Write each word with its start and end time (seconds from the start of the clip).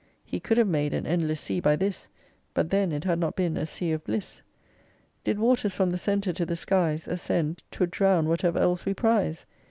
He 0.25 0.39
could 0.39 0.57
have 0.57 0.67
made 0.67 0.95
an 0.95 1.05
endless 1.05 1.39
sea 1.41 1.59
by 1.59 1.75
this, 1.75 2.07
But 2.55 2.71
then 2.71 2.91
it 2.91 3.03
had 3.03 3.19
not 3.19 3.35
been 3.35 3.55
a 3.55 3.67
sea 3.67 3.91
of 3.91 4.03
bliss. 4.03 4.41
Did 5.23 5.37
waters 5.37 5.75
from 5.75 5.91
the 5.91 5.97
centre 5.99 6.33
to 6.33 6.43
the 6.43 6.55
skies 6.55 7.07
Ascend, 7.07 7.61
'twould 7.69 7.91
drown 7.91 8.27
whatever 8.27 8.57
else 8.57 8.83
we 8.83 8.95
prize. 8.95 9.45